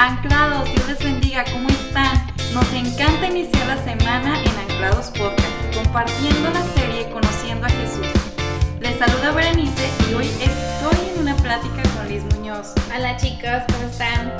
Anclados, 0.00 0.64
Dios 0.72 0.88
les 0.88 0.98
bendiga, 1.04 1.44
¿cómo 1.52 1.68
están? 1.68 2.26
Nos 2.54 2.72
encanta 2.72 3.26
iniciar 3.26 3.66
la 3.66 3.76
semana 3.84 4.42
en 4.42 4.70
Anclados 4.70 5.08
Podcast, 5.10 5.74
compartiendo 5.74 6.48
la 6.48 6.62
serie 6.74 7.10
Conociendo 7.10 7.66
a 7.66 7.68
Jesús. 7.68 8.06
Les 8.80 8.96
saluda 8.96 9.32
Berenice 9.32 9.90
y 10.08 10.14
hoy 10.14 10.24
estoy 10.24 11.06
en 11.06 11.20
una 11.20 11.36
plática 11.36 11.82
con 11.94 12.08
Liz 12.08 12.22
Muñoz. 12.34 12.72
Hola 12.96 13.18
chicos, 13.18 13.62
¿cómo 13.70 13.90
están? 13.90 14.32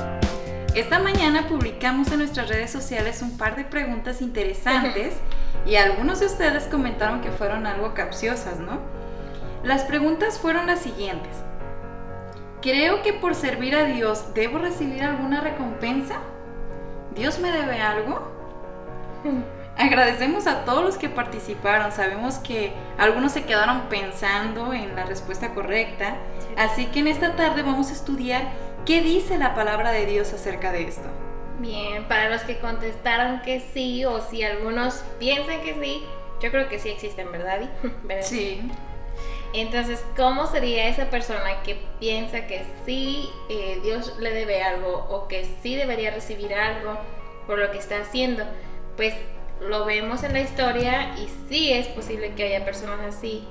Esta 0.73 0.97
mañana 0.97 1.47
publicamos 1.47 2.11
en 2.11 2.17
nuestras 2.17 2.49
redes 2.49 2.71
sociales 2.71 3.21
un 3.21 3.37
par 3.37 3.55
de 3.55 3.63
preguntas 3.63 4.23
interesantes 4.23 5.13
y 5.67 5.75
algunos 5.75 6.21
de 6.21 6.25
ustedes 6.25 6.63
comentaron 6.63 7.21
que 7.21 7.29
fueron 7.29 7.67
algo 7.67 7.93
capciosas, 7.93 8.57
¿no? 8.57 8.79
Las 9.63 9.83
preguntas 9.83 10.39
fueron 10.39 10.65
las 10.65 10.79
siguientes. 10.79 11.35
Creo 12.61 13.01
que 13.01 13.13
por 13.13 13.33
servir 13.33 13.75
a 13.75 13.85
Dios 13.85 14.33
debo 14.33 14.59
recibir 14.59 15.03
alguna 15.03 15.41
recompensa. 15.41 16.17
¿Dios 17.15 17.39
me 17.39 17.51
debe 17.51 17.81
algo? 17.81 18.31
Agradecemos 19.77 20.45
a 20.45 20.63
todos 20.63 20.83
los 20.83 20.97
que 20.97 21.09
participaron. 21.09 21.91
Sabemos 21.91 22.37
que 22.37 22.73
algunos 22.99 23.31
se 23.31 23.45
quedaron 23.45 23.83
pensando 23.89 24.73
en 24.73 24.95
la 24.95 25.05
respuesta 25.05 25.53
correcta. 25.55 26.17
Así 26.55 26.85
que 26.87 26.99
en 26.99 27.07
esta 27.07 27.35
tarde 27.35 27.63
vamos 27.63 27.89
a 27.89 27.93
estudiar 27.93 28.43
qué 28.85 29.01
dice 29.01 29.39
la 29.39 29.55
palabra 29.55 29.91
de 29.91 30.05
Dios 30.05 30.31
acerca 30.33 30.71
de 30.71 30.83
esto. 30.83 31.07
Bien, 31.59 32.07
para 32.07 32.29
los 32.29 32.41
que 32.41 32.59
contestaron 32.59 33.41
que 33.41 33.59
sí 33.59 34.05
o 34.05 34.21
si 34.21 34.43
algunos 34.43 35.03
piensan 35.19 35.61
que 35.61 35.73
sí, 35.81 36.03
yo 36.41 36.51
creo 36.51 36.69
que 36.69 36.79
sí 36.79 36.89
existen, 36.89 37.31
¿verdad? 37.31 37.61
¿verdad? 38.03 38.23
Sí. 38.23 38.69
Entonces, 39.53 40.03
¿cómo 40.15 40.47
sería 40.47 40.87
esa 40.87 41.09
persona 41.09 41.61
que 41.63 41.77
piensa 41.99 42.47
que 42.47 42.63
sí 42.85 43.29
eh, 43.49 43.79
Dios 43.83 44.17
le 44.19 44.31
debe 44.31 44.63
algo 44.63 45.05
o 45.09 45.27
que 45.27 45.45
sí 45.61 45.75
debería 45.75 46.11
recibir 46.11 46.53
algo 46.53 46.97
por 47.47 47.59
lo 47.59 47.69
que 47.71 47.77
está 47.77 47.99
haciendo? 47.99 48.45
Pues 48.95 49.13
lo 49.59 49.85
vemos 49.85 50.23
en 50.23 50.33
la 50.33 50.41
historia 50.41 51.15
y 51.17 51.27
sí 51.49 51.71
es 51.73 51.87
posible 51.87 52.33
que 52.33 52.43
haya 52.43 52.65
personas 52.65 53.15
así 53.15 53.43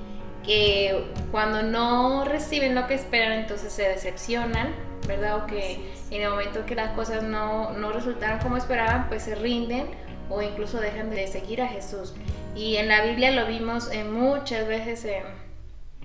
que 0.43 1.05
cuando 1.31 1.61
no 1.61 2.25
reciben 2.25 2.73
lo 2.73 2.87
que 2.87 2.95
esperan 2.95 3.33
entonces 3.33 3.71
se 3.71 3.83
decepcionan, 3.83 4.73
¿verdad? 5.07 5.43
O 5.43 5.45
que 5.45 5.91
en 6.09 6.21
el 6.21 6.29
momento 6.29 6.65
que 6.65 6.75
las 6.75 6.91
cosas 6.93 7.23
no, 7.23 7.71
no 7.73 7.91
resultaron 7.91 8.39
como 8.39 8.57
esperaban 8.57 9.07
pues 9.07 9.23
se 9.23 9.35
rinden 9.35 9.85
o 10.29 10.41
incluso 10.41 10.79
dejan 10.79 11.11
de 11.11 11.27
seguir 11.27 11.61
a 11.61 11.67
Jesús. 11.67 12.13
Y 12.55 12.77
en 12.77 12.87
la 12.87 13.03
Biblia 13.03 13.31
lo 13.31 13.45
vimos 13.45 13.91
en 13.91 14.11
muchas 14.11 14.67
veces 14.67 15.05
en 15.05 15.23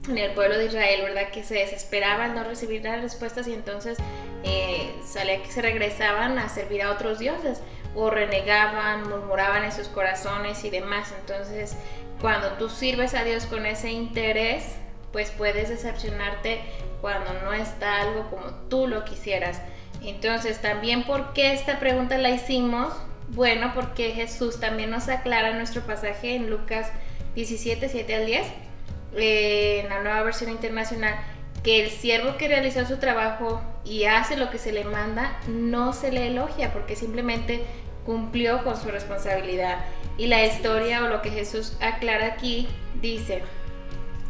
en 0.08 0.18
el 0.18 0.32
pueblo 0.32 0.58
de 0.58 0.66
Israel, 0.66 1.02
¿verdad? 1.02 1.30
Que 1.30 1.42
se 1.42 1.54
desesperaban 1.54 2.34
no 2.34 2.44
recibir 2.44 2.82
las 2.84 3.00
respuestas 3.00 3.48
y 3.48 3.54
entonces 3.54 3.98
eh, 4.44 4.94
salía 5.04 5.42
que 5.42 5.50
se 5.50 5.62
regresaban 5.62 6.38
a 6.38 6.48
servir 6.48 6.82
a 6.82 6.90
otros 6.90 7.18
dioses 7.18 7.60
o 7.94 8.10
renegaban, 8.10 9.08
murmuraban 9.08 9.64
en 9.64 9.72
sus 9.72 9.88
corazones 9.88 10.64
y 10.64 10.70
demás. 10.70 11.12
Entonces, 11.20 11.76
cuando 12.20 12.52
tú 12.52 12.68
sirves 12.68 13.14
a 13.14 13.24
Dios 13.24 13.46
con 13.46 13.66
ese 13.66 13.90
interés, 13.90 14.76
pues 15.12 15.30
puedes 15.30 15.68
decepcionarte 15.68 16.60
cuando 17.00 17.32
no 17.44 17.52
está 17.52 18.02
algo 18.02 18.28
como 18.30 18.50
tú 18.68 18.86
lo 18.86 19.04
quisieras. 19.04 19.60
Entonces, 20.02 20.60
también, 20.60 21.04
¿por 21.04 21.32
qué 21.32 21.52
esta 21.52 21.80
pregunta 21.80 22.18
la 22.18 22.30
hicimos? 22.30 22.94
Bueno, 23.28 23.72
porque 23.74 24.12
Jesús 24.12 24.60
también 24.60 24.90
nos 24.90 25.08
aclara 25.08 25.54
nuestro 25.54 25.82
pasaje 25.82 26.36
en 26.36 26.50
Lucas 26.50 26.92
17, 27.34 27.88
7 27.88 28.14
al 28.14 28.26
10 28.26 28.66
en 29.14 29.88
la 29.88 30.02
nueva 30.02 30.22
versión 30.22 30.50
internacional 30.50 31.14
que 31.62 31.84
el 31.84 31.90
siervo 31.90 32.36
que 32.36 32.48
realizó 32.48 32.86
su 32.86 32.98
trabajo 32.98 33.60
y 33.84 34.04
hace 34.04 34.36
lo 34.36 34.50
que 34.50 34.58
se 34.58 34.72
le 34.72 34.84
manda 34.84 35.38
no 35.48 35.92
se 35.92 36.12
le 36.12 36.28
elogia 36.28 36.72
porque 36.72 36.94
simplemente 36.94 37.64
cumplió 38.04 38.62
con 38.62 38.80
su 38.80 38.88
responsabilidad. 38.88 39.78
Y 40.16 40.28
la 40.28 40.46
historia 40.46 41.04
o 41.04 41.08
lo 41.08 41.22
que 41.22 41.30
Jesús 41.30 41.76
aclara 41.80 42.26
aquí 42.26 42.68
dice, 43.02 43.42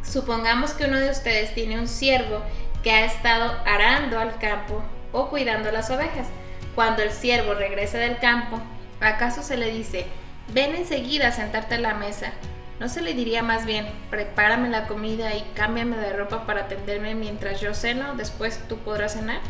supongamos 0.03 0.73
que 0.73 0.87
uno 0.87 0.99
de 0.99 1.11
ustedes 1.11 1.55
tiene 1.55 1.79
un 1.79 1.89
siervo 1.89 2.41
que 2.83 2.91
ha 2.91 3.05
estado 3.05 3.53
arando 3.67 4.19
al 4.19 4.39
campo 4.39 4.83
o 5.13 5.29
cuidando 5.29 5.71
las 5.71 5.91
ovejas. 5.91 6.29
Cuando 6.75 7.03
el 7.03 7.11
siervo 7.11 7.55
regresa 7.55 7.99
del 7.99 8.19
campo, 8.19 8.61
¿acaso 9.01 9.43
se 9.43 9.57
le 9.57 9.71
dice, 9.71 10.07
ven 10.53 10.75
enseguida 10.75 11.29
a 11.29 11.33
sentarte 11.33 11.75
a 11.75 11.81
la 11.81 11.95
mesa? 11.95 12.33
¿No 12.79 12.91
se 12.91 13.01
le 13.01 13.15
diría 13.15 13.43
más 13.43 13.65
bien, 13.65 13.87
prepárame 14.11 14.69
la 14.69 14.87
comida 14.87 15.35
y 15.35 15.41
cámbiame 15.55 15.97
de 15.97 16.13
ropa 16.13 16.45
para 16.45 16.63
atenderme 16.63 17.15
mientras 17.15 17.61
yo 17.61 17.73
ceno, 17.73 18.15
después 18.17 18.61
tú 18.69 18.77
podrás 18.79 19.15
cenar? 19.15 19.41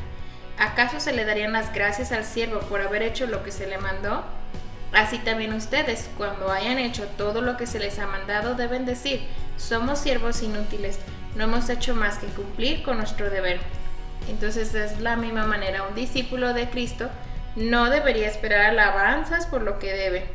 ¿Acaso 0.59 1.01
se 1.01 1.13
le 1.13 1.25
darían 1.25 1.53
las 1.53 1.75
gracias 1.75 2.13
al 2.13 2.25
siervo 2.25 2.61
por 2.61 2.81
haber 2.81 3.03
hecho 3.03 3.27
lo 3.27 3.43
que 3.43 3.51
se 3.51 3.67
le 3.67 3.79
mandó? 3.79 4.25
Así 4.93 5.19
también 5.19 5.53
ustedes, 5.55 6.09
cuando 6.17 6.53
hayan 6.53 6.79
hecho 6.79 7.05
todo 7.19 7.41
lo 7.41 7.57
que 7.57 7.67
se 7.67 7.81
les 7.81 7.99
ha 7.99 8.07
mandado, 8.07 8.55
deben 8.55 8.87
decir, 8.87 9.27
somos 9.57 9.99
siervos 9.99 10.43
inútiles, 10.43 11.01
no 11.35 11.45
hemos 11.45 11.69
hecho 11.69 11.97
más 11.97 12.19
que 12.19 12.29
cumplir 12.29 12.85
con 12.85 12.99
nuestro 12.99 13.29
deber. 13.29 13.59
Entonces 14.29 14.73
es 14.75 15.01
la 15.01 15.17
misma 15.17 15.47
manera, 15.47 15.83
un 15.83 15.97
discípulo 15.97 16.55
de 16.55 16.71
Cristo 16.71 17.11
no 17.57 17.91
debería 17.91 18.29
esperar 18.29 18.61
alabanzas 18.61 19.47
por 19.47 19.63
lo 19.63 19.81
que 19.81 19.93
debe 19.93 20.27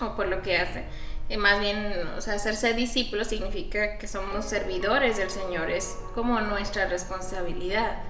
o 0.00 0.16
por 0.16 0.28
lo 0.28 0.40
que 0.40 0.56
hace 0.56 0.84
y 1.28 1.36
más 1.36 1.58
bien, 1.60 1.92
o 2.16 2.20
sea, 2.20 2.34
hacerse 2.34 2.74
discípulo 2.74 3.24
significa 3.24 3.96
que 3.98 4.06
somos 4.06 4.44
servidores 4.44 5.16
del 5.16 5.30
Señor, 5.30 5.70
es 5.70 5.98
como 6.14 6.40
nuestra 6.40 6.86
responsabilidad. 6.86 8.02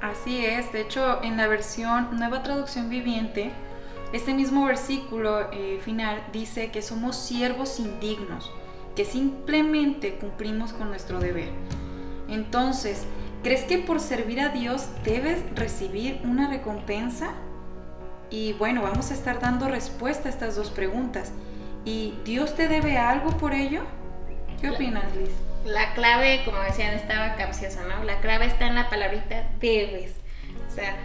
Así 0.00 0.44
es, 0.44 0.72
de 0.72 0.82
hecho, 0.82 1.22
en 1.22 1.36
la 1.36 1.46
versión 1.46 2.08
Nueva 2.18 2.42
Traducción 2.42 2.90
Viviente, 2.90 3.52
este 4.12 4.34
mismo 4.34 4.66
versículo 4.66 5.50
eh, 5.52 5.80
final 5.82 6.22
dice 6.32 6.70
que 6.70 6.82
somos 6.82 7.16
siervos 7.16 7.80
indignos, 7.80 8.52
que 8.94 9.04
simplemente 9.04 10.16
cumplimos 10.18 10.72
con 10.72 10.88
nuestro 10.88 11.18
deber. 11.18 11.50
Entonces, 12.28 13.04
¿crees 13.42 13.64
que 13.64 13.78
por 13.78 14.00
servir 14.00 14.40
a 14.40 14.50
Dios 14.50 14.88
debes 15.04 15.38
recibir 15.54 16.20
una 16.24 16.48
recompensa? 16.48 17.32
Y 18.30 18.52
bueno, 18.54 18.82
vamos 18.82 19.10
a 19.10 19.14
estar 19.14 19.40
dando 19.40 19.68
respuesta 19.68 20.28
a 20.28 20.32
estas 20.32 20.56
dos 20.56 20.70
preguntas. 20.70 21.32
¿Y 21.86 22.14
Dios 22.24 22.56
te 22.56 22.66
debe 22.66 22.98
algo 22.98 23.30
por 23.38 23.54
ello? 23.54 23.82
¿Qué 24.60 24.70
opinas, 24.70 25.04
Liz? 25.14 25.30
La 25.64 25.94
clave, 25.94 26.42
como 26.44 26.60
decían, 26.60 26.92
estaba 26.94 27.36
capciosa, 27.36 27.84
¿no? 27.84 28.02
La 28.02 28.18
clave 28.20 28.46
está 28.46 28.66
en 28.66 28.74
la 28.74 28.90
palabrita 28.90 29.48
debes. 29.60 30.16
O 30.68 30.74
sea, 30.74 30.96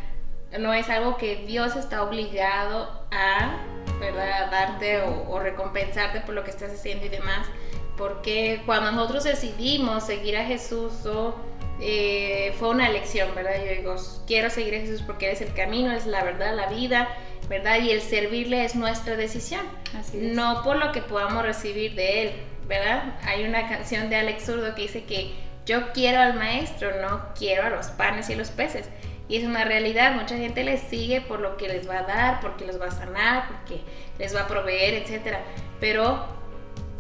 no 0.60 0.74
es 0.74 0.90
algo 0.90 1.18
que 1.18 1.46
Dios 1.46 1.76
está 1.76 2.02
obligado 2.02 3.06
a, 3.12 3.58
¿verdad? 4.00 4.50
darte 4.50 5.02
o, 5.04 5.40
recompensarte 5.40 6.22
por 6.22 6.34
lo 6.34 6.44
que 6.44 6.50
estás 6.50 6.72
haciendo 6.72 7.06
y 7.06 7.10
demás. 7.10 7.48
Porque 7.96 8.64
cuando 8.66 8.92
nosotros 8.92 9.24
decidimos 9.24 10.04
seguir 10.08 10.36
a 10.36 10.46
Jesús 10.46 11.06
o 11.06 11.36
eh, 11.80 12.56
fue 12.58 12.70
una 12.70 12.88
elección, 12.88 13.36
¿verdad? 13.36 13.64
Yo 13.64 13.72
digo, 13.72 13.96
quiero 14.26 14.50
seguir 14.50 14.74
a 14.74 14.80
Jesús 14.80 15.04
porque 15.04 15.28
eres 15.28 15.42
el 15.42 15.54
camino, 15.54 15.92
es 15.92 16.08
la 16.08 16.24
verdad, 16.24 16.56
la 16.56 16.66
vida 16.66 17.08
¿verdad? 17.52 17.82
Y 17.82 17.92
el 17.92 18.02
servirle 18.02 18.64
es 18.64 18.76
nuestra 18.76 19.18
decisión, 19.18 19.60
no 20.14 20.64
por 20.64 20.78
lo 20.78 20.94
que 20.94 21.02
podamos 21.02 21.44
recibir 21.44 21.96
de 21.96 22.22
él, 22.22 22.32
¿verdad? 22.66 23.20
Hay 23.24 23.44
una 23.44 23.68
canción 23.68 24.10
de 24.10 24.16
Alex 24.16 24.46
Zurdo 24.46 24.74
que 24.74 24.84
dice 24.84 25.04
que 25.04 25.34
yo 25.66 25.92
quiero 25.92 26.22
al 26.22 26.36
maestro, 26.36 27.02
no 27.02 27.22
quiero 27.38 27.64
a 27.64 27.70
los 27.70 27.88
panes 27.88 28.30
y 28.30 28.36
los 28.36 28.52
peces. 28.52 28.88
Y 29.28 29.36
es 29.36 29.44
una 29.44 29.66
realidad, 29.66 30.16
mucha 30.16 30.38
gente 30.38 30.64
les 30.64 30.80
sigue 30.80 31.20
por 31.20 31.42
lo 31.42 31.58
que 31.58 31.68
les 31.68 31.90
va 31.90 32.00
a 32.00 32.04
dar, 32.04 32.40
porque 32.40 32.66
les 32.66 32.80
va 32.80 32.86
a 32.86 32.92
sanar, 32.92 33.50
porque 33.50 33.82
les 34.18 34.34
va 34.34 34.44
a 34.44 34.48
proveer, 34.48 34.94
etc. 34.94 35.40
Pero 35.82 36.26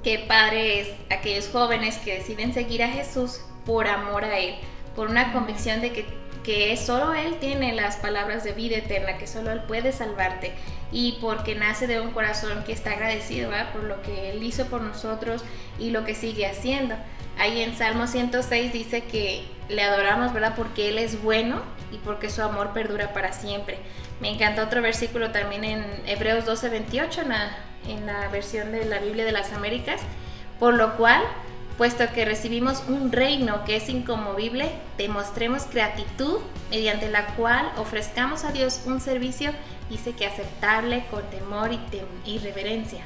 qué 0.03 0.19
padre 0.19 0.81
es 0.81 0.89
aquellos 1.09 1.47
jóvenes 1.47 1.97
que 1.99 2.15
deciden 2.15 2.53
seguir 2.53 2.83
a 2.83 2.89
Jesús 2.89 3.39
por 3.65 3.87
amor 3.87 4.25
a 4.25 4.37
Él, 4.37 4.55
por 4.97 5.07
una 5.07 5.31
convicción 5.31 5.79
de 5.79 5.93
que 5.93 6.05
que 6.43 6.75
solo 6.77 7.13
Él 7.13 7.37
tiene 7.39 7.73
las 7.73 7.97
palabras 7.97 8.43
de 8.43 8.53
vida 8.53 8.77
eterna, 8.77 9.17
que 9.17 9.27
solo 9.27 9.51
Él 9.51 9.61
puede 9.61 9.91
salvarte 9.91 10.53
y 10.91 11.17
porque 11.21 11.55
nace 11.55 11.87
de 11.87 12.01
un 12.01 12.11
corazón 12.11 12.63
que 12.63 12.73
está 12.73 12.91
agradecido 12.91 13.51
por 13.71 13.83
lo 13.83 14.01
que 14.01 14.31
Él 14.31 14.43
hizo 14.43 14.65
por 14.65 14.81
nosotros 14.81 15.43
y 15.79 15.91
lo 15.91 16.03
que 16.03 16.15
sigue 16.15 16.45
haciendo. 16.45 16.95
Ahí 17.37 17.61
en 17.61 17.75
Salmo 17.75 18.07
106 18.07 18.73
dice 18.73 19.03
que 19.05 19.43
le 19.69 19.83
adoramos, 19.83 20.33
¿verdad? 20.33 20.53
Porque 20.55 20.89
Él 20.89 20.97
es 20.97 21.21
bueno 21.21 21.61
y 21.91 21.97
porque 21.97 22.29
su 22.29 22.41
amor 22.41 22.73
perdura 22.73 23.13
para 23.13 23.33
siempre. 23.33 23.77
Me 24.19 24.29
encanta 24.29 24.63
otro 24.63 24.81
versículo 24.81 25.31
también 25.31 25.63
en 25.63 25.85
Hebreos 26.05 26.45
12, 26.45 26.69
28, 26.69 27.21
en 27.21 27.29
la, 27.29 27.57
en 27.87 28.05
la 28.05 28.27
versión 28.27 28.71
de 28.71 28.85
la 28.85 28.99
Biblia 28.99 29.25
de 29.25 29.31
las 29.31 29.53
Américas, 29.53 30.01
por 30.59 30.73
lo 30.73 30.97
cual 30.97 31.21
Puesto 31.77 32.03
que 32.13 32.25
recibimos 32.25 32.83
un 32.87 33.11
reino 33.11 33.63
que 33.65 33.75
es 33.77 33.89
inconmovible, 33.89 34.69
demostremos 34.97 35.69
gratitud 35.69 36.39
mediante 36.69 37.09
la 37.09 37.27
cual 37.35 37.71
ofrezcamos 37.77 38.43
a 38.43 38.51
Dios 38.51 38.83
un 38.85 39.01
servicio, 39.01 39.51
dice 39.89 40.13
que 40.13 40.25
aceptable, 40.25 41.05
con 41.09 41.23
temor 41.29 41.71
y, 42.25 42.37
reverencia. 42.39 43.03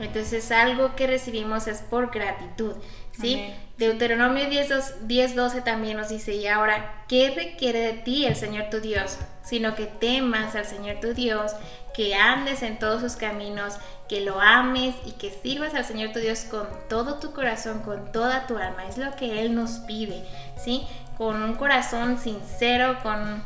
Entonces 0.00 0.50
algo 0.52 0.94
que 0.94 1.06
recibimos 1.06 1.66
es 1.66 1.78
por 1.78 2.10
gratitud, 2.10 2.74
¿sí? 3.18 3.54
Deuteronomio 3.78 4.44
10, 4.48 5.36
12 5.36 5.60
también 5.62 5.96
nos 5.96 6.08
dice, 6.08 6.34
y 6.34 6.46
ahora, 6.46 7.04
¿qué 7.08 7.32
requiere 7.34 7.80
de 7.80 7.92
ti 7.94 8.24
el 8.26 8.36
Señor 8.36 8.70
tu 8.70 8.80
Dios? 8.80 9.18
Sino 9.42 9.74
que 9.74 9.86
temas 9.86 10.54
al 10.54 10.64
Señor 10.64 11.00
tu 11.00 11.12
Dios, 11.12 11.52
que 11.94 12.14
andes 12.14 12.62
en 12.62 12.78
todos 12.78 13.00
sus 13.00 13.16
caminos, 13.16 13.74
que 14.08 14.20
lo 14.20 14.40
ames 14.40 14.94
y 15.04 15.12
que 15.12 15.30
sirvas 15.30 15.74
al 15.74 15.84
Señor 15.84 16.12
tu 16.12 16.20
Dios 16.20 16.40
con 16.40 16.66
todo 16.88 17.18
tu 17.18 17.32
corazón, 17.32 17.80
con 17.80 18.12
toda 18.12 18.46
tu 18.46 18.56
alma. 18.56 18.86
Es 18.86 18.98
lo 18.98 19.14
que 19.16 19.40
Él 19.40 19.54
nos 19.54 19.78
pide, 19.80 20.24
¿sí? 20.56 20.86
Con 21.18 21.42
un 21.42 21.54
corazón 21.54 22.18
sincero, 22.18 22.98
con 23.02 23.42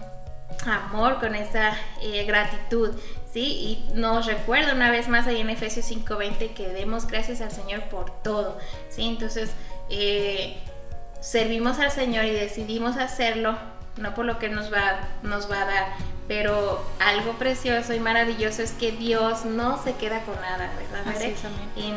amor, 0.67 1.19
con 1.21 1.35
esa 1.35 1.77
eh, 2.03 2.25
gratitud. 2.25 2.95
¿Sí? 3.33 3.41
Y 3.41 3.95
nos 3.95 4.27
recuerda 4.27 4.75
una 4.75 4.91
vez 4.91 5.09
más 5.09 5.27
ahí 5.27 5.41
en 5.41 5.51
Efesios 5.51 5.87
5:20 5.87 6.53
que 6.55 6.69
demos 6.69 7.07
gracias 7.07 7.41
al 7.41 7.51
Señor 7.51 7.83
por 7.85 8.11
todo, 8.23 8.59
¿sí? 8.89 9.07
Entonces, 9.07 9.51
eh, 9.89 10.57
servimos 11.21 11.79
al 11.79 11.91
Señor 11.91 12.25
y 12.25 12.31
decidimos 12.31 12.97
hacerlo, 12.97 13.57
no 13.97 14.15
por 14.15 14.25
lo 14.25 14.39
que 14.39 14.49
nos 14.49 14.73
va, 14.73 15.09
nos 15.23 15.51
va 15.51 15.63
a 15.63 15.67
dar, 15.67 15.87
pero 16.27 16.85
algo 16.99 17.33
precioso 17.35 17.93
y 17.93 18.01
maravilloso 18.01 18.63
es 18.63 18.73
que 18.73 18.93
Dios 18.93 19.45
no 19.45 19.83
se 19.83 19.95
queda 19.95 20.23
con 20.23 20.37
nada, 20.41 20.71
¿verdad? 20.77 21.15
en, 21.77 21.95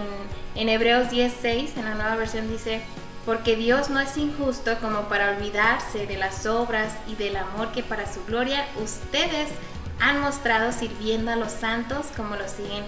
en 0.56 0.70
Hebreos 0.70 1.10
10:6, 1.10 1.78
en 1.78 1.86
la 1.86 1.96
nueva 1.96 2.16
versión 2.16 2.50
dice, 2.50 2.82
porque 3.26 3.56
Dios 3.56 3.90
no 3.90 4.00
es 4.00 4.18
injusto 4.18 4.78
como 4.82 5.04
para 5.04 5.32
olvidarse 5.32 6.06
de 6.08 6.18
las 6.18 6.46
obras 6.46 6.94
y 7.08 7.16
del 7.16 7.38
amor 7.38 7.72
que 7.72 7.82
para 7.82 8.12
su 8.12 8.26
gloria 8.26 8.66
ustedes 8.84 9.48
han 10.00 10.20
mostrado 10.22 10.72
sirviendo 10.72 11.32
a 11.32 11.36
los 11.36 11.52
santos 11.52 12.08
como 12.16 12.36
lo 12.36 12.48
siguen 12.48 12.84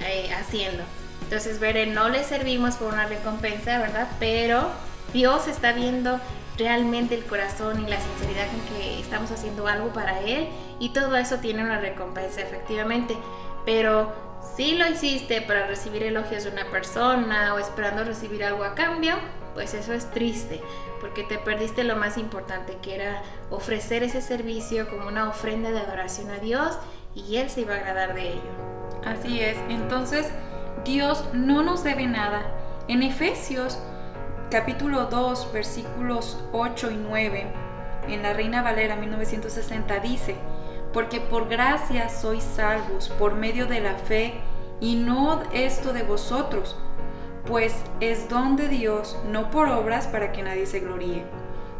eh, 0.00 0.30
haciendo. 0.34 0.82
Entonces, 1.22 1.58
veré, 1.58 1.86
no 1.86 2.08
le 2.08 2.22
servimos 2.22 2.76
por 2.76 2.92
una 2.92 3.06
recompensa, 3.06 3.78
¿verdad? 3.78 4.08
Pero 4.20 4.70
Dios 5.12 5.48
está 5.48 5.72
viendo 5.72 6.20
realmente 6.58 7.14
el 7.14 7.24
corazón 7.24 7.84
y 7.84 7.90
la 7.90 8.00
sinceridad 8.00 8.46
con 8.48 8.60
que 8.76 9.00
estamos 9.00 9.30
haciendo 9.30 9.66
algo 9.66 9.92
para 9.92 10.20
Él 10.20 10.48
y 10.78 10.90
todo 10.90 11.16
eso 11.16 11.38
tiene 11.38 11.64
una 11.64 11.80
recompensa, 11.80 12.40
efectivamente. 12.40 13.16
Pero 13.64 14.12
si 14.56 14.76
lo 14.76 14.86
hiciste 14.88 15.42
para 15.42 15.66
recibir 15.66 16.02
elogios 16.02 16.44
de 16.44 16.50
una 16.50 16.66
persona 16.70 17.54
o 17.54 17.58
esperando 17.58 18.04
recibir 18.04 18.44
algo 18.44 18.64
a 18.64 18.74
cambio, 18.74 19.16
pues 19.56 19.72
eso 19.72 19.94
es 19.94 20.10
triste, 20.10 20.60
porque 21.00 21.24
te 21.24 21.38
perdiste 21.38 21.82
lo 21.82 21.96
más 21.96 22.18
importante, 22.18 22.76
que 22.82 22.94
era 22.94 23.22
ofrecer 23.50 24.02
ese 24.02 24.20
servicio 24.20 24.86
como 24.90 25.08
una 25.08 25.30
ofrenda 25.30 25.70
de 25.70 25.80
adoración 25.80 26.30
a 26.30 26.36
Dios 26.36 26.78
y 27.14 27.36
Él 27.36 27.48
se 27.48 27.62
iba 27.62 27.72
a 27.72 27.78
agradar 27.78 28.14
de 28.14 28.34
ello. 28.34 28.50
Así 29.06 29.40
es, 29.40 29.56
entonces 29.70 30.28
Dios 30.84 31.24
no 31.32 31.62
nos 31.62 31.82
debe 31.82 32.06
nada. 32.06 32.42
En 32.86 33.02
Efesios 33.02 33.78
capítulo 34.50 35.06
2 35.06 35.54
versículos 35.54 36.38
8 36.52 36.90
y 36.90 36.96
9, 36.96 37.46
en 38.08 38.22
la 38.22 38.34
Reina 38.34 38.60
Valera 38.60 38.96
1960 38.96 40.00
dice, 40.00 40.36
porque 40.92 41.18
por 41.18 41.48
gracia 41.48 42.10
sois 42.10 42.44
salvos 42.44 43.08
por 43.18 43.34
medio 43.34 43.66
de 43.66 43.80
la 43.80 43.94
fe, 43.94 44.34
y 44.82 44.96
no 44.96 45.42
esto 45.54 45.94
de 45.94 46.02
vosotros, 46.02 46.76
pues 47.46 47.74
es 48.00 48.28
don 48.28 48.56
de 48.56 48.68
Dios, 48.68 49.16
no 49.28 49.50
por 49.50 49.68
obras 49.68 50.06
para 50.06 50.32
que 50.32 50.42
nadie 50.42 50.66
se 50.66 50.80
gloríe. 50.80 51.24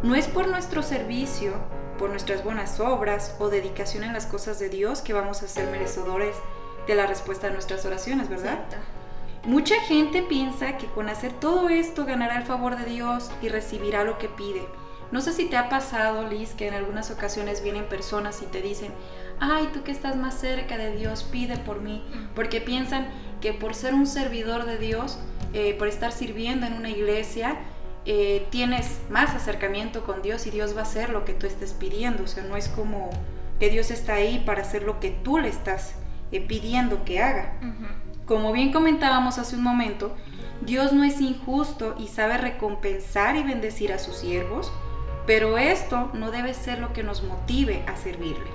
No 0.03 0.15
es 0.15 0.29
por 0.29 0.47
nuestro 0.47 0.83
servicio, 0.83 1.55
por 1.99 2.11
nuestras 2.11 2.45
buenas 2.45 2.79
obras 2.79 3.35
o 3.39 3.49
dedicación 3.49 4.05
en 4.05 4.13
las 4.13 4.27
cosas 4.27 4.59
de 4.59 4.69
Dios 4.69 5.01
que 5.01 5.13
vamos 5.13 5.43
a 5.43 5.49
ser 5.49 5.69
merecedores 5.71 6.37
de 6.87 6.95
la 6.95 7.07
respuesta 7.07 7.49
a 7.49 7.51
nuestras 7.51 7.85
oraciones, 7.85 8.29
¿verdad? 8.29 8.59
Mucha 9.45 9.81
gente 9.83 10.23
piensa 10.23 10.77
que 10.77 10.87
con 10.87 11.09
hacer 11.09 11.33
todo 11.33 11.69
esto 11.69 12.05
ganará 12.05 12.37
el 12.37 12.45
favor 12.45 12.77
de 12.77 12.85
Dios 12.85 13.31
y 13.43 13.49
recibirá 13.49 14.05
lo 14.05 14.19
que 14.19 14.29
pide. 14.29 14.67
No 15.13 15.21
sé 15.21 15.33
si 15.33 15.47
te 15.47 15.57
ha 15.57 15.69
pasado, 15.69 16.29
Liz, 16.29 16.53
que 16.55 16.67
en 16.67 16.75
algunas 16.75 17.11
ocasiones 17.11 17.63
vienen 17.63 17.89
personas 17.89 18.43
y 18.43 18.47
te 18.47 18.61
dicen, 18.61 18.93
ay, 19.39 19.69
tú 19.73 19.85
que 19.85 19.93
estás 19.93 20.17
más 20.17 20.35
cerca 20.35 20.77
de 20.77 20.97
Dios, 20.97 21.23
pide 21.23 21.57
por 21.59 21.81
mí, 21.81 22.05
porque 22.35 22.61
piensan 22.61 23.09
que 23.41 23.53
por 23.53 23.75
ser 23.75 23.95
un 23.95 24.07
servidor 24.07 24.67
de 24.67 24.79
Dios, 24.79 25.19
eh, 25.53 25.75
por 25.79 25.89
estar 25.89 26.13
sirviendo 26.13 26.67
en 26.67 26.75
una 26.75 26.91
iglesia, 26.91 27.57
eh, 28.05 28.47
tienes 28.51 29.01
más 29.11 29.35
acercamiento 29.35 30.05
con 30.05 30.23
Dios 30.23 30.47
y 30.47 30.51
Dios 30.51 30.77
va 30.77 30.81
a 30.81 30.85
hacer 30.85 31.11
lo 31.11 31.25
que 31.25 31.35
tú 31.35 31.47
estés 31.47 31.73
pidiendo. 31.73 32.25
O 32.25 32.27
sea, 32.27 32.45
no 32.45 32.57
es 32.57 32.69
como 32.69 33.11
que 33.59 33.69
Dios 33.71 33.91
está 33.91 34.15
ahí 34.15 34.43
para 34.47 34.63
hacer 34.63 34.83
lo 34.83 35.01
que 35.01 35.11
tú 35.11 35.39
le 35.39 35.49
estás 35.49 35.95
eh, 36.31 36.41
pidiendo 36.41 37.05
que 37.05 37.21
haga. 37.21 37.55
Como 38.25 38.53
bien 38.53 38.73
comentábamos 38.73 39.39
hace 39.39 39.57
un 39.57 39.63
momento, 39.63 40.15
Dios 40.61 40.93
no 40.93 41.05
es 41.05 41.21
injusto 41.21 41.95
y 41.99 42.09
sabe 42.09 42.39
recompensar 42.39 43.37
y 43.37 43.43
bendecir 43.43 43.93
a 43.93 43.99
sus 43.99 44.17
siervos, 44.17 44.73
pero 45.27 45.59
esto 45.59 46.11
no 46.15 46.31
debe 46.31 46.55
ser 46.55 46.79
lo 46.79 46.93
que 46.93 47.03
nos 47.03 47.23
motive 47.23 47.83
a 47.87 47.97
servirle. 47.97 48.51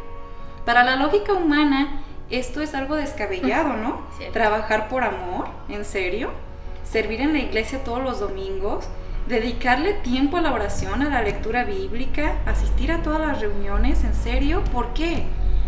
Para 0.66 0.84
la 0.84 0.96
lógica 0.96 1.34
humana, 1.34 2.04
esto 2.30 2.62
es 2.62 2.74
algo 2.74 2.96
descabellado, 2.96 3.76
¿no? 3.76 4.02
Trabajar 4.32 4.88
por 4.88 5.04
amor, 5.04 5.48
¿en 5.68 5.84
serio? 5.84 6.32
Servir 6.92 7.22
en 7.22 7.32
la 7.32 7.40
iglesia 7.40 7.84
todos 7.86 8.04
los 8.04 8.20
domingos, 8.20 8.86
dedicarle 9.30 9.94
tiempo 9.94 10.36
a 10.36 10.42
la 10.42 10.52
oración, 10.52 11.02
a 11.02 11.10
la 11.10 11.22
lectura 11.22 11.64
bíblica, 11.64 12.36
asistir 12.46 12.92
a 12.92 13.02
todas 13.02 13.22
las 13.22 13.40
reuniones, 13.40 14.04
¿en 14.04 14.14
serio? 14.14 14.62
¿Por 14.74 14.94
qué? 14.94 15.24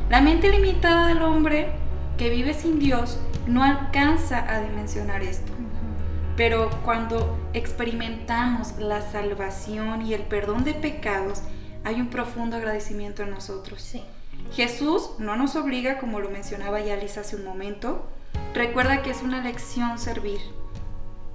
La 0.09 0.19
mente 0.19 0.49
limitada 0.49 1.07
del 1.07 1.21
hombre 1.21 1.69
que 2.17 2.29
vive 2.29 2.53
sin 2.53 2.77
Dios 2.77 3.17
no 3.47 3.63
alcanza 3.63 4.45
a 4.53 4.59
dimensionar 4.59 5.23
esto. 5.23 5.53
Pero 6.35 6.69
cuando 6.83 7.37
experimentamos 7.53 8.77
la 8.77 9.01
salvación 9.01 10.01
y 10.05 10.13
el 10.13 10.23
perdón 10.23 10.65
de 10.65 10.73
pecados, 10.73 11.41
hay 11.85 12.01
un 12.01 12.07
profundo 12.07 12.57
agradecimiento 12.57 13.23
en 13.23 13.29
nosotros. 13.29 13.81
Sí. 13.81 14.03
Jesús 14.51 15.11
no 15.19 15.37
nos 15.37 15.55
obliga, 15.55 15.99
como 15.99 16.19
lo 16.19 16.29
mencionaba 16.29 16.81
ya 16.81 16.97
Lisa 16.97 17.21
hace 17.21 17.37
un 17.37 17.45
momento. 17.45 18.09
Recuerda 18.53 19.01
que 19.01 19.11
es 19.11 19.21
una 19.21 19.41
lección 19.41 19.97
servir. 19.97 20.39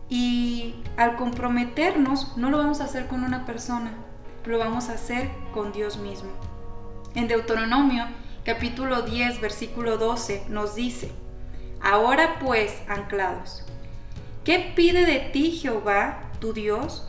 Y 0.08 0.74
al 0.96 1.16
comprometernos, 1.16 2.36
no 2.36 2.50
lo 2.50 2.58
vamos 2.58 2.80
a 2.80 2.84
hacer 2.84 3.06
con 3.06 3.24
una 3.24 3.44
persona, 3.44 3.92
lo 4.46 4.58
vamos 4.58 4.88
a 4.88 4.94
hacer 4.94 5.30
con 5.52 5.72
Dios 5.72 5.98
mismo. 5.98 6.30
En 7.14 7.28
Deuteronomio 7.28 8.06
capítulo 8.44 9.02
10, 9.02 9.40
versículo 9.40 9.98
12 9.98 10.46
nos 10.48 10.74
dice, 10.74 11.10
Ahora 11.80 12.38
pues, 12.40 12.74
anclados, 12.88 13.64
¿qué 14.44 14.72
pide 14.74 15.04
de 15.04 15.20
ti 15.20 15.52
Jehová, 15.52 16.30
tu 16.40 16.52
Dios? 16.52 17.06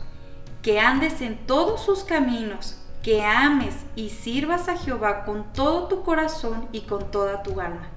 Que 0.62 0.78
andes 0.78 1.22
en 1.22 1.38
todos 1.46 1.82
sus 1.82 2.04
caminos, 2.04 2.76
que 3.02 3.24
ames 3.24 3.74
y 3.96 4.10
sirvas 4.10 4.68
a 4.68 4.76
Jehová 4.76 5.24
con 5.24 5.52
todo 5.54 5.88
tu 5.88 6.02
corazón 6.02 6.68
y 6.72 6.82
con 6.82 7.10
toda 7.10 7.42
tu 7.42 7.60
alma. 7.60 7.88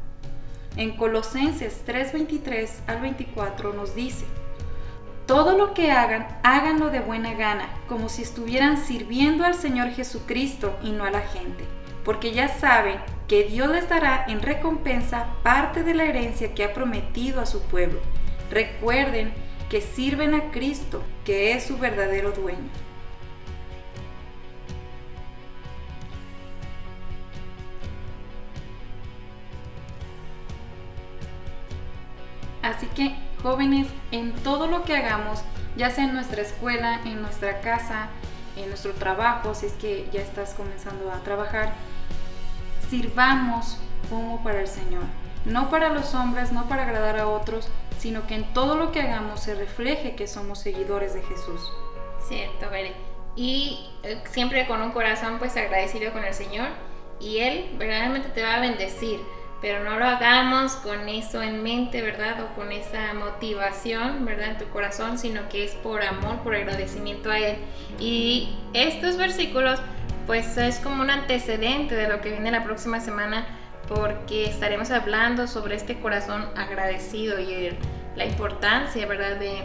En 0.77 0.95
Colosenses 0.95 1.83
3:23 1.85 2.79
al 2.87 3.01
24 3.01 3.73
nos 3.73 3.93
dice, 3.93 4.25
todo 5.25 5.57
lo 5.57 5.73
que 5.73 5.91
hagan, 5.91 6.27
háganlo 6.43 6.89
de 6.89 6.99
buena 6.99 7.33
gana, 7.33 7.69
como 7.87 8.09
si 8.09 8.21
estuvieran 8.23 8.77
sirviendo 8.77 9.45
al 9.45 9.55
Señor 9.55 9.89
Jesucristo 9.91 10.77
y 10.83 10.91
no 10.91 11.05
a 11.05 11.11
la 11.11 11.21
gente, 11.21 11.63
porque 12.03 12.33
ya 12.33 12.49
saben 12.49 12.99
que 13.27 13.43
Dios 13.43 13.69
les 13.69 13.87
dará 13.87 14.25
en 14.27 14.41
recompensa 14.41 15.27
parte 15.43 15.83
de 15.83 15.93
la 15.93 16.03
herencia 16.03 16.53
que 16.53 16.63
ha 16.63 16.73
prometido 16.73 17.39
a 17.39 17.45
su 17.45 17.61
pueblo. 17.61 17.99
Recuerden 18.51 19.33
que 19.69 19.81
sirven 19.81 20.35
a 20.35 20.51
Cristo, 20.51 21.01
que 21.23 21.53
es 21.53 21.63
su 21.63 21.77
verdadero 21.77 22.31
dueño. 22.31 22.69
Así 32.61 32.87
que 32.87 33.22
Jóvenes, 33.43 33.87
en 34.11 34.31
todo 34.31 34.67
lo 34.67 34.85
que 34.85 34.95
hagamos, 34.95 35.43
ya 35.75 35.89
sea 35.89 36.05
en 36.05 36.13
nuestra 36.13 36.41
escuela, 36.41 37.01
en 37.03 37.21
nuestra 37.21 37.59
casa, 37.59 38.07
en 38.55 38.69
nuestro 38.69 38.93
trabajo, 38.93 39.53
si 39.53 39.65
es 39.65 39.73
que 39.73 40.07
ya 40.13 40.21
estás 40.21 40.53
comenzando 40.53 41.11
a 41.11 41.19
trabajar, 41.23 41.73
sirvamos 42.89 43.77
como 44.09 44.41
para 44.43 44.61
el 44.61 44.67
Señor. 44.67 45.03
No 45.45 45.69
para 45.69 45.89
los 45.89 46.15
hombres, 46.15 46.53
no 46.53 46.69
para 46.69 46.83
agradar 46.83 47.19
a 47.19 47.27
otros, 47.27 47.67
sino 47.97 48.25
que 48.27 48.35
en 48.35 48.53
todo 48.53 48.75
lo 48.75 48.93
que 48.93 49.01
hagamos 49.01 49.41
se 49.41 49.55
refleje 49.55 50.15
que 50.15 50.27
somos 50.27 50.59
seguidores 50.59 51.13
de 51.13 51.21
Jesús. 51.23 51.69
Cierto, 52.27 52.69
Bere. 52.69 52.93
Y 53.35 53.89
eh, 54.03 54.23
siempre 54.31 54.67
con 54.67 54.81
un 54.81 54.91
corazón 54.91 55.37
pues 55.39 55.57
agradecido 55.57 56.13
con 56.13 56.23
el 56.23 56.33
Señor 56.33 56.69
y 57.19 57.39
Él 57.39 57.75
verdaderamente 57.77 58.29
te 58.29 58.43
va 58.43 58.55
a 58.55 58.59
bendecir 58.59 59.19
pero 59.63 59.81
no 59.81 59.97
lo 59.97 60.03
hagamos 60.03 60.73
con 60.75 61.07
eso 61.07 61.41
en 61.41 61.63
mente, 61.63 62.01
¿verdad? 62.01 62.43
O 62.43 62.53
con 62.53 62.73
esa 62.73 63.13
motivación, 63.13 64.25
¿verdad? 64.25 64.49
En 64.49 64.57
tu 64.57 64.67
corazón, 64.67 65.17
sino 65.17 65.47
que 65.47 65.63
es 65.63 65.71
por 65.75 66.01
amor, 66.01 66.39
por 66.43 66.53
agradecimiento 66.53 67.31
a 67.31 67.39
Él. 67.39 67.55
Y 67.97 68.57
estos 68.73 69.15
versículos, 69.15 69.79
pues 70.27 70.57
es 70.57 70.79
como 70.79 71.01
un 71.01 71.09
antecedente 71.09 71.95
de 71.95 72.09
lo 72.09 72.19
que 72.19 72.31
viene 72.31 72.51
la 72.51 72.65
próxima 72.65 72.99
semana, 72.99 73.47
porque 73.87 74.49
estaremos 74.49 74.91
hablando 74.91 75.47
sobre 75.47 75.75
este 75.75 75.97
corazón 75.97 76.45
agradecido 76.57 77.39
y 77.39 77.69
la 78.17 78.25
importancia, 78.25 79.05
¿verdad? 79.05 79.37
De, 79.37 79.63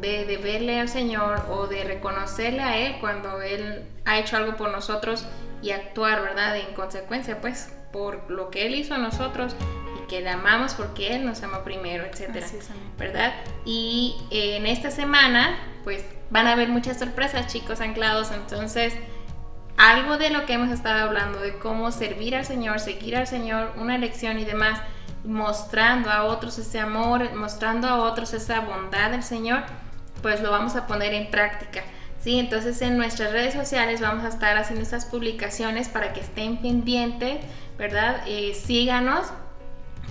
de, 0.00 0.36
verle 0.38 0.80
al 0.80 0.88
Señor 0.88 1.46
o 1.50 1.68
de 1.68 1.84
reconocerle 1.84 2.62
a 2.62 2.78
Él 2.78 2.96
cuando 2.98 3.40
Él 3.42 3.84
ha 4.06 4.18
hecho 4.18 4.36
algo 4.36 4.56
por 4.56 4.72
nosotros 4.72 5.24
y 5.62 5.70
actuar, 5.70 6.20
¿verdad? 6.20 6.56
En 6.56 6.74
consecuencia, 6.74 7.40
pues, 7.40 7.76
por 7.92 8.30
lo 8.30 8.50
que 8.50 8.66
Él 8.66 8.74
hizo 8.74 8.94
a 8.94 8.98
nosotros 8.98 9.54
y 9.98 10.06
que 10.06 10.20
le 10.20 10.30
amamos 10.30 10.74
porque 10.74 11.14
Él 11.14 11.24
nos 11.24 11.42
amó 11.42 11.62
primero, 11.64 12.04
etcétera, 12.04 12.46
¿verdad? 12.98 13.32
Y 13.64 14.16
en 14.30 14.66
esta 14.66 14.90
semana, 14.90 15.58
pues, 15.84 16.04
van 16.30 16.46
a 16.46 16.52
haber 16.52 16.68
muchas 16.68 16.98
sorpresas, 16.98 17.46
chicos 17.48 17.80
anclados, 17.80 18.30
entonces 18.30 18.94
algo 19.76 20.18
de 20.18 20.30
lo 20.30 20.44
que 20.44 20.52
hemos 20.52 20.70
estado 20.70 21.08
hablando, 21.08 21.40
de 21.40 21.58
cómo 21.58 21.90
servir 21.90 22.36
al 22.36 22.44
Señor, 22.44 22.80
seguir 22.80 23.16
al 23.16 23.26
Señor, 23.26 23.72
una 23.76 23.96
elección 23.96 24.38
y 24.38 24.44
demás, 24.44 24.78
mostrando 25.24 26.10
a 26.10 26.24
otros 26.24 26.58
ese 26.58 26.78
amor, 26.78 27.34
mostrando 27.34 27.88
a 27.88 27.96
otros 27.96 28.34
esa 28.34 28.60
bondad 28.60 29.10
del 29.10 29.22
Señor, 29.22 29.62
pues 30.22 30.42
lo 30.42 30.50
vamos 30.50 30.76
a 30.76 30.86
poner 30.86 31.14
en 31.14 31.30
práctica. 31.30 31.82
¿Sí? 32.22 32.38
Entonces 32.38 32.80
en 32.82 32.96
nuestras 32.96 33.32
redes 33.32 33.54
sociales 33.54 34.00
vamos 34.00 34.24
a 34.24 34.28
estar 34.28 34.56
haciendo 34.56 34.82
estas 34.82 35.04
publicaciones 35.06 35.88
para 35.88 36.12
que 36.12 36.20
estén 36.20 36.58
pendientes, 36.58 37.40
¿verdad? 37.78 38.22
Eh, 38.26 38.54
síganos, 38.54 39.26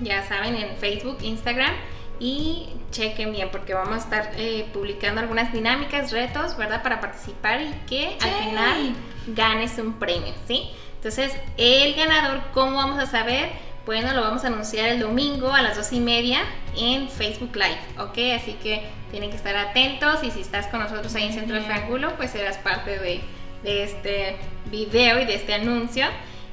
ya 0.01 0.23
saben, 0.27 0.55
en 0.55 0.77
Facebook, 0.77 1.17
Instagram 1.21 1.73
y 2.19 2.69
chequen 2.91 3.31
bien 3.31 3.49
porque 3.51 3.73
vamos 3.73 3.95
a 3.95 3.97
estar 3.97 4.31
eh, 4.35 4.67
publicando 4.73 5.21
algunas 5.21 5.53
dinámicas, 5.53 6.11
retos, 6.11 6.57
¿verdad? 6.57 6.83
Para 6.83 6.99
participar 6.99 7.61
y 7.61 7.71
que 7.87 8.17
al 8.21 8.43
final 8.43 8.95
ganes 9.27 9.77
un 9.77 9.93
premio, 9.93 10.33
¿sí? 10.47 10.69
Entonces, 10.95 11.31
el 11.55 11.93
ganador, 11.95 12.41
¿cómo 12.53 12.75
vamos 12.75 12.99
a 12.99 13.05
saber? 13.05 13.49
Bueno, 13.89 14.13
lo 14.13 14.21
vamos 14.21 14.43
a 14.43 14.49
anunciar 14.49 14.87
el 14.89 14.99
domingo 14.99 15.51
a 15.51 15.63
las 15.63 15.75
dos 15.75 15.91
y 15.93 15.99
media 15.99 16.41
en 16.77 17.09
Facebook 17.09 17.55
Live, 17.55 17.79
¿ok? 17.97 18.39
Así 18.39 18.53
que 18.61 18.83
tienen 19.09 19.31
que 19.31 19.35
estar 19.35 19.57
atentos 19.57 20.23
y 20.23 20.29
si 20.29 20.41
estás 20.41 20.67
con 20.67 20.79
nosotros 20.79 21.15
ahí 21.15 21.23
en 21.23 21.33
Centro 21.33 21.55
de 21.55 21.63
Triángulo, 21.63 22.15
pues 22.15 22.29
serás 22.29 22.57
parte 22.57 22.99
de, 22.99 23.21
de 23.63 23.83
este 23.83 24.37
video 24.69 25.19
y 25.19 25.25
de 25.25 25.33
este 25.33 25.55
anuncio. 25.55 26.05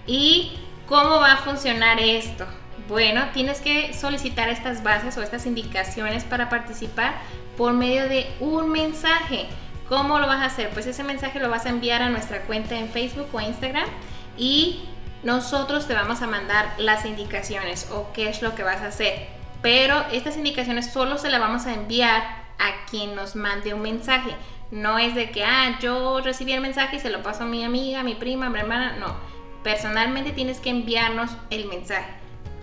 ¿Y 0.06 0.52
cómo 0.86 1.20
va 1.20 1.34
a 1.34 1.36
funcionar 1.36 2.00
esto? 2.00 2.46
Bueno, 2.88 3.26
tienes 3.34 3.60
que 3.60 3.92
solicitar 3.92 4.48
estas 4.48 4.82
bases 4.82 5.18
o 5.18 5.22
estas 5.22 5.44
indicaciones 5.44 6.24
para 6.24 6.48
participar 6.48 7.16
por 7.58 7.74
medio 7.74 8.08
de 8.08 8.28
un 8.40 8.70
mensaje. 8.70 9.44
¿Cómo 9.90 10.20
lo 10.20 10.26
vas 10.26 10.40
a 10.40 10.46
hacer? 10.46 10.70
Pues 10.70 10.86
ese 10.86 11.04
mensaje 11.04 11.38
lo 11.38 11.50
vas 11.50 11.66
a 11.66 11.68
enviar 11.68 12.00
a 12.00 12.08
nuestra 12.08 12.40
cuenta 12.46 12.78
en 12.78 12.88
Facebook 12.88 13.28
o 13.34 13.42
Instagram 13.42 13.90
y 14.38 14.80
nosotros 15.26 15.88
te 15.88 15.94
vamos 15.94 16.22
a 16.22 16.28
mandar 16.28 16.72
las 16.78 17.04
indicaciones 17.04 17.90
o 17.90 18.12
qué 18.12 18.28
es 18.28 18.42
lo 18.42 18.54
que 18.54 18.62
vas 18.62 18.80
a 18.82 18.86
hacer. 18.86 19.26
Pero 19.60 20.04
estas 20.12 20.36
indicaciones 20.36 20.92
solo 20.92 21.18
se 21.18 21.30
las 21.30 21.40
vamos 21.40 21.66
a 21.66 21.74
enviar 21.74 22.22
a 22.60 22.86
quien 22.88 23.16
nos 23.16 23.34
mande 23.34 23.74
un 23.74 23.82
mensaje. 23.82 24.30
No 24.70 25.00
es 25.00 25.16
de 25.16 25.32
que, 25.32 25.42
ah, 25.42 25.80
yo 25.80 26.20
recibí 26.20 26.52
el 26.52 26.60
mensaje 26.60 26.96
y 26.96 27.00
se 27.00 27.10
lo 27.10 27.24
paso 27.24 27.42
a 27.42 27.46
mi 27.46 27.64
amiga, 27.64 28.04
mi 28.04 28.14
prima, 28.14 28.48
mi 28.50 28.60
hermana. 28.60 28.98
No. 29.00 29.16
Personalmente 29.64 30.30
tienes 30.30 30.60
que 30.60 30.70
enviarnos 30.70 31.32
el 31.50 31.66
mensaje 31.66 32.06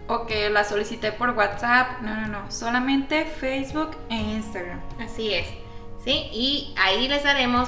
o 0.07 0.25
que 0.25 0.49
la 0.49 0.63
solicité 0.63 1.11
por 1.11 1.31
WhatsApp. 1.31 1.99
No, 2.01 2.15
no, 2.15 2.27
no. 2.27 2.49
Solamente 2.49 3.25
Facebook 3.25 3.97
e 4.09 4.15
Instagram. 4.15 4.79
Así 5.01 5.33
es. 5.33 5.47
¿Sí? 6.05 6.29
Y 6.31 6.73
ahí 6.77 7.09
les 7.09 7.25
daremos 7.25 7.67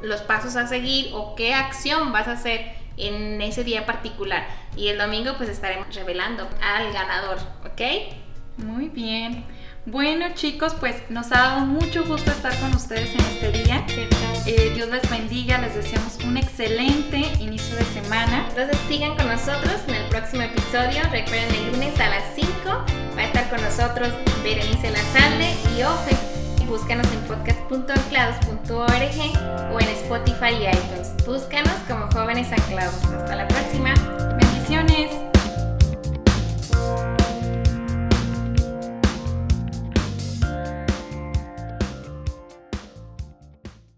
los 0.00 0.20
pasos 0.20 0.54
a 0.54 0.68
seguir 0.68 1.10
o 1.12 1.34
qué 1.34 1.54
acción 1.54 2.12
vas 2.12 2.28
a 2.28 2.32
hacer 2.32 2.81
en 2.96 3.40
ese 3.40 3.64
día 3.64 3.86
particular. 3.86 4.46
Y 4.76 4.88
el 4.88 4.98
domingo 4.98 5.34
pues 5.36 5.48
estaremos 5.48 5.94
revelando 5.94 6.48
al 6.62 6.92
ganador, 6.92 7.38
¿ok? 7.64 7.80
Muy 8.58 8.88
bien. 8.88 9.44
Bueno 9.84 10.26
chicos, 10.34 10.74
pues 10.78 11.10
nos 11.10 11.32
ha 11.32 11.38
dado 11.38 11.60
mucho 11.66 12.04
gusto 12.04 12.30
estar 12.30 12.56
con 12.60 12.72
ustedes 12.74 13.12
en 13.14 13.20
este 13.20 13.50
día. 13.50 13.84
Eh, 14.46 14.72
Dios 14.74 14.88
les 14.90 15.08
bendiga, 15.10 15.58
les 15.58 15.74
deseamos 15.74 16.18
un 16.24 16.36
excelente 16.36 17.18
inicio 17.40 17.74
de 17.76 17.84
semana. 17.86 18.46
Entonces 18.48 18.78
sigan 18.88 19.16
con 19.16 19.26
nosotros 19.26 19.80
en 19.88 19.94
el 19.94 20.08
próximo 20.08 20.42
episodio. 20.42 21.02
Recuerden 21.10 21.54
el 21.54 21.72
lunes 21.72 21.98
a 21.98 22.10
las 22.10 22.24
5 22.34 22.48
va 23.16 23.22
a 23.22 23.24
estar 23.24 23.50
con 23.50 23.60
nosotros 23.62 24.08
Berenice 24.42 24.90
Lazalde 24.90 25.54
y 25.76 25.82
Ofe. 25.82 26.41
Búscanos 26.68 27.06
en 27.12 27.20
podcast.anclados.org 27.22 29.72
o 29.72 29.80
en 29.80 29.88
Spotify 29.88 30.54
y 30.60 30.66
iTunes. 30.66 31.14
Búscanos 31.26 31.72
como 31.88 32.06
jóvenes 32.10 32.52
anclados. 32.52 33.02
Hasta 33.04 33.36
la 33.36 33.48
próxima. 33.48 33.94
Bendiciones. 34.40 35.31